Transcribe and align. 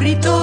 burrito. 0.00 0.39